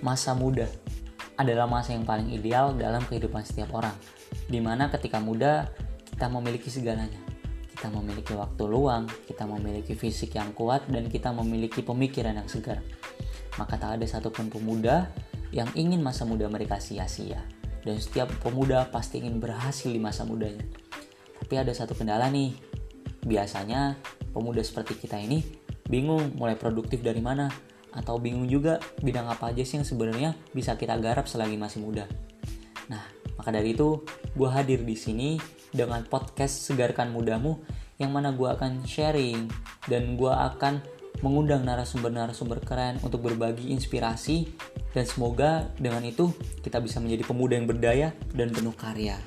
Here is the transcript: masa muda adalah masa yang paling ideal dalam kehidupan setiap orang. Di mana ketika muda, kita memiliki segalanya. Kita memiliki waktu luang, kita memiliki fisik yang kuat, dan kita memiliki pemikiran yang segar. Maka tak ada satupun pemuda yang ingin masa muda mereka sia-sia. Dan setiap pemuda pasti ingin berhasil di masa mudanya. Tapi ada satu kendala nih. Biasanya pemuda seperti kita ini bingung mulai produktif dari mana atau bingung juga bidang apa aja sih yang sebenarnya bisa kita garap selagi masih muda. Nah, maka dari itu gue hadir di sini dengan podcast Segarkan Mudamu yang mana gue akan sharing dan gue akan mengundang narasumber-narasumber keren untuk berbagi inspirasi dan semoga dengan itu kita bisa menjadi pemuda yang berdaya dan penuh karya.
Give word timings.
masa 0.00 0.32
muda 0.36 0.68
adalah 1.40 1.64
masa 1.64 1.96
yang 1.96 2.04
paling 2.04 2.28
ideal 2.36 2.76
dalam 2.76 3.00
kehidupan 3.08 3.40
setiap 3.44 3.72
orang. 3.72 3.96
Di 4.44 4.60
mana 4.60 4.92
ketika 4.92 5.16
muda, 5.16 5.72
kita 6.12 6.28
memiliki 6.28 6.68
segalanya. 6.68 7.16
Kita 7.72 7.88
memiliki 7.88 8.36
waktu 8.36 8.68
luang, 8.68 9.08
kita 9.24 9.48
memiliki 9.48 9.96
fisik 9.96 10.36
yang 10.36 10.52
kuat, 10.52 10.84
dan 10.92 11.08
kita 11.08 11.32
memiliki 11.32 11.80
pemikiran 11.80 12.36
yang 12.36 12.44
segar. 12.44 12.84
Maka 13.56 13.80
tak 13.80 13.96
ada 13.96 14.04
satupun 14.04 14.52
pemuda 14.52 15.08
yang 15.48 15.72
ingin 15.72 16.04
masa 16.04 16.28
muda 16.28 16.44
mereka 16.52 16.76
sia-sia. 16.76 17.40
Dan 17.80 17.96
setiap 17.96 18.28
pemuda 18.44 18.92
pasti 18.92 19.24
ingin 19.24 19.40
berhasil 19.40 19.88
di 19.88 19.96
masa 19.96 20.28
mudanya. 20.28 20.60
Tapi 21.40 21.54
ada 21.56 21.72
satu 21.72 21.96
kendala 21.96 22.28
nih. 22.28 22.52
Biasanya 23.24 23.96
pemuda 24.36 24.60
seperti 24.60 25.00
kita 25.00 25.16
ini 25.16 25.40
bingung 25.88 26.36
mulai 26.36 26.54
produktif 26.54 27.00
dari 27.00 27.24
mana 27.24 27.48
atau 27.94 28.18
bingung 28.22 28.46
juga 28.46 28.78
bidang 29.02 29.26
apa 29.26 29.50
aja 29.50 29.62
sih 29.66 29.82
yang 29.82 29.86
sebenarnya 29.86 30.36
bisa 30.54 30.78
kita 30.78 30.94
garap 30.98 31.26
selagi 31.26 31.58
masih 31.58 31.82
muda. 31.82 32.06
Nah, 32.90 33.02
maka 33.38 33.50
dari 33.50 33.74
itu 33.74 34.02
gue 34.34 34.50
hadir 34.50 34.82
di 34.82 34.96
sini 34.98 35.40
dengan 35.70 36.02
podcast 36.06 36.66
Segarkan 36.66 37.14
Mudamu 37.14 37.62
yang 38.00 38.10
mana 38.10 38.32
gue 38.32 38.48
akan 38.48 38.82
sharing 38.84 39.46
dan 39.86 40.16
gue 40.16 40.32
akan 40.32 40.80
mengundang 41.20 41.66
narasumber-narasumber 41.68 42.64
keren 42.64 42.96
untuk 43.04 43.20
berbagi 43.28 43.70
inspirasi 43.76 44.48
dan 44.96 45.04
semoga 45.04 45.68
dengan 45.76 46.02
itu 46.02 46.32
kita 46.64 46.80
bisa 46.80 46.98
menjadi 46.98 47.28
pemuda 47.28 47.54
yang 47.60 47.68
berdaya 47.68 48.08
dan 48.32 48.48
penuh 48.50 48.72
karya. 48.72 49.20